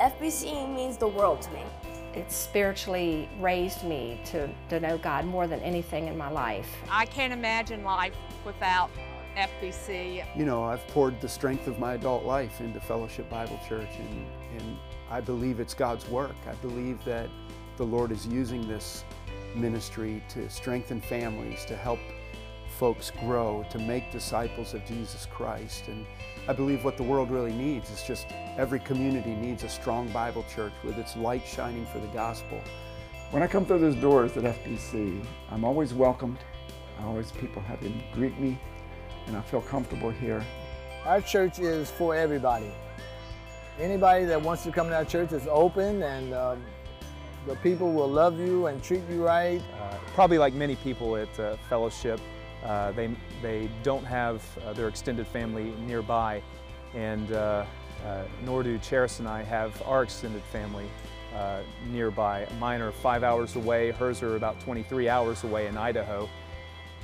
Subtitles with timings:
[0.00, 1.62] FBC means the world to me.
[2.14, 6.68] It spiritually raised me to, to know God more than anything in my life.
[6.90, 8.14] I can't imagine life
[8.46, 8.90] without
[9.36, 10.24] FBC.
[10.34, 14.26] You know, I've poured the strength of my adult life into Fellowship Bible Church, and,
[14.58, 14.78] and
[15.10, 16.34] I believe it's God's work.
[16.48, 17.28] I believe that
[17.76, 19.04] the Lord is using this
[19.54, 22.00] ministry to strengthen families, to help
[22.80, 25.88] folks grow, to make disciples of Jesus Christ.
[25.88, 26.06] And
[26.48, 30.46] I believe what the world really needs is just every community needs a strong Bible
[30.54, 32.58] church with its light shining for the gospel.
[33.32, 36.38] When I come through those doors at FBC, I'm always welcomed.
[36.98, 38.58] I always people have to greet me,
[39.26, 40.42] and I feel comfortable here.
[41.04, 42.72] Our church is for everybody.
[43.78, 46.64] Anybody that wants to come to our church is open, and um,
[47.46, 49.60] the people will love you and treat you right.
[49.78, 52.18] Uh, probably like many people at uh, Fellowship,
[52.64, 53.10] uh, they,
[53.42, 56.42] they don't have uh, their extended family nearby,
[56.94, 57.64] and uh,
[58.06, 60.86] uh, nor do Charis and I have our extended family
[61.34, 62.46] uh, nearby.
[62.58, 66.28] Mine are five hours away, hers are about 23 hours away in Idaho,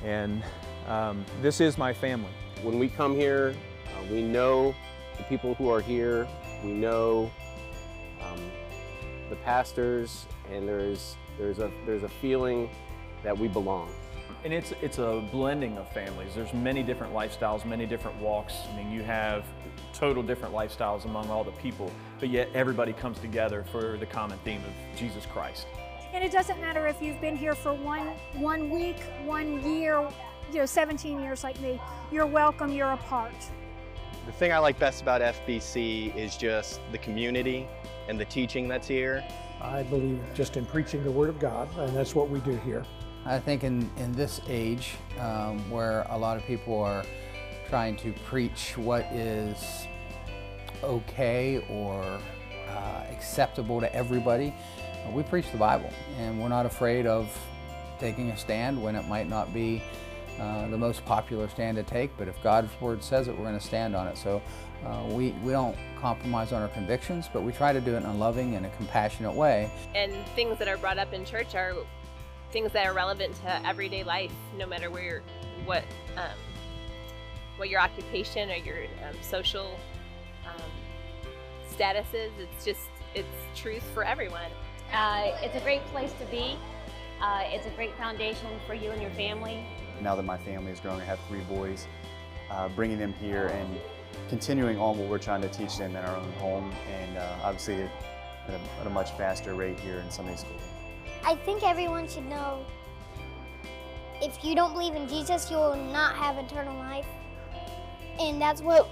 [0.03, 0.43] and
[0.87, 2.31] um, this is my family.
[2.61, 3.55] When we come here,
[3.87, 4.75] uh, we know
[5.17, 6.27] the people who are here,
[6.63, 7.31] we know
[8.21, 8.51] um,
[9.29, 12.69] the pastors, and there's, there's, a, there's a feeling
[13.23, 13.89] that we belong.
[14.43, 16.35] And it's, it's a blending of families.
[16.35, 18.53] There's many different lifestyles, many different walks.
[18.71, 19.43] I mean, you have
[19.93, 24.37] total different lifestyles among all the people, but yet everybody comes together for the common
[24.45, 25.67] theme of Jesus Christ.
[26.13, 30.07] And it doesn't matter if you've been here for one, one week, one year,
[30.51, 33.33] you know, 17 years like me, you're welcome, you're a part.
[34.25, 37.67] The thing I like best about FBC is just the community
[38.07, 39.23] and the teaching that's here.
[39.61, 42.85] I believe just in preaching the Word of God, and that's what we do here.
[43.27, 47.03] I think in, in this age um, where a lot of people are
[47.67, 49.85] trying to preach what is
[50.81, 52.01] okay or
[52.69, 54.53] uh, acceptable to everybody,
[55.05, 57.29] uh, we preach the Bible and we're not afraid of
[57.99, 59.83] taking a stand when it might not be
[60.39, 63.59] uh, the most popular stand to take, but if God's Word says it, we're going
[63.59, 64.17] to stand on it.
[64.17, 64.41] So
[64.85, 68.05] uh, we, we don't compromise on our convictions, but we try to do it in
[68.05, 69.69] a loving and a compassionate way.
[69.95, 71.73] And things that are brought up in church are
[72.51, 75.21] things that are relevant to everyday life, no matter where,
[75.65, 75.83] what,
[76.15, 76.37] um,
[77.57, 79.77] what your occupation or your um, social
[80.45, 80.71] um,
[81.69, 82.31] status is.
[82.39, 84.51] It's just it's truth for everyone.
[84.93, 86.57] Uh, it's a great place to be.
[87.21, 89.65] Uh, it's a great foundation for you and your family.
[90.01, 91.87] Now that my family is growing, I have three boys.
[92.51, 93.77] Uh, bringing them here and
[94.29, 97.75] continuing on what we're trying to teach them in our own home, and uh, obviously
[97.75, 97.91] at
[98.49, 100.55] a, at a much faster rate here in Sunday school.
[101.27, 102.65] I think everyone should know
[104.21, 107.05] if you don't believe in Jesus, you will not have eternal life.
[108.17, 108.87] And that's what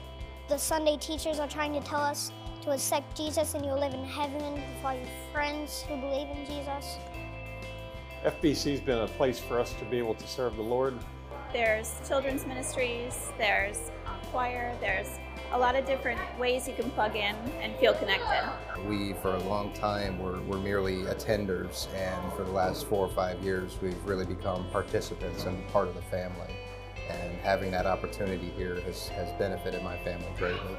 [0.49, 4.03] the Sunday teachers are trying to tell us to accept Jesus and you'll live in
[4.03, 6.97] heaven with all your friends who believe in Jesus.
[8.25, 10.93] FBC's been a place for us to be able to serve the Lord.
[11.53, 15.07] There's children's ministries, there's uh, choir, there's
[15.51, 18.49] a lot of different ways you can plug in and feel connected.
[18.87, 23.13] We, for a long time, were, were merely attenders, and for the last four or
[23.13, 26.53] five years, we've really become participants and part of the family.
[27.09, 30.75] And having that opportunity here has, has benefited my family greatly.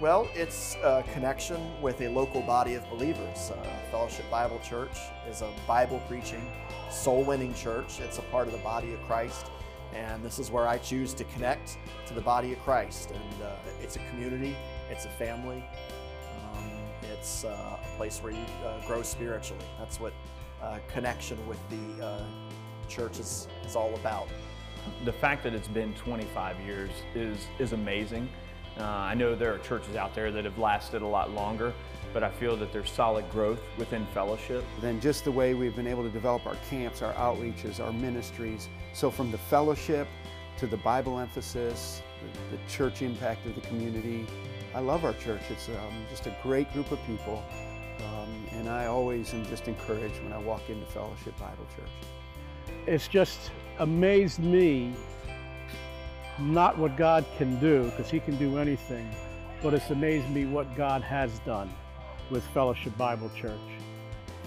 [0.00, 3.50] Well, it's a connection with a local body of believers.
[3.50, 4.96] Uh, Fellowship Bible Church
[5.28, 6.50] is a Bible preaching,
[6.90, 8.00] soul winning church.
[8.00, 9.46] It's a part of the body of Christ.
[9.94, 13.10] And this is where I choose to connect to the body of Christ.
[13.10, 14.56] And uh, it's a community,
[14.90, 15.64] it's a family,
[16.54, 16.70] um,
[17.12, 19.64] it's uh, a place where you uh, grow spiritually.
[19.78, 20.12] That's what
[20.62, 22.24] uh, connection with the uh,
[22.88, 24.28] church is, is all about.
[25.04, 28.28] The fact that it's been 25 years is, is amazing.
[28.78, 31.72] Uh, I know there are churches out there that have lasted a lot longer,
[32.16, 34.64] but I feel that there's solid growth within fellowship.
[34.80, 38.70] Then just the way we've been able to develop our camps, our outreaches, our ministries.
[38.94, 40.08] So from the fellowship
[40.56, 44.26] to the Bible emphasis, the, the church impact of the community.
[44.74, 45.42] I love our church.
[45.50, 47.44] It's um, just a great group of people.
[47.98, 52.72] Um, and I always am just encouraged when I walk into Fellowship Bible Church.
[52.86, 54.94] It's just amazed me
[56.38, 59.06] not what God can do, because He can do anything,
[59.62, 61.70] but it's amazed me what God has done
[62.30, 63.58] with Fellowship Bible Church.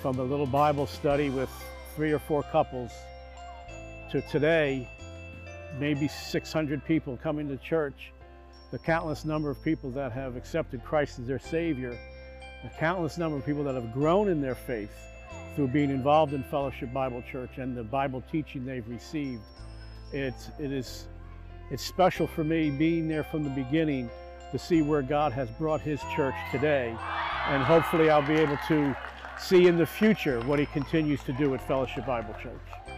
[0.01, 1.49] From a little Bible study with
[1.95, 2.91] three or four couples
[4.11, 4.87] to today,
[5.79, 8.11] maybe 600 people coming to church,
[8.71, 11.97] the countless number of people that have accepted Christ as their Savior,
[12.63, 14.91] the countless number of people that have grown in their faith
[15.55, 19.41] through being involved in Fellowship Bible Church and the Bible teaching they've received.
[20.11, 21.07] It's, it is
[21.71, 24.09] it's special for me being there from the beginning
[24.51, 26.97] to see where God has brought His church today
[27.49, 28.95] and hopefully I'll be able to
[29.39, 32.88] see in the future what he continues to do at Fellowship Bible Church.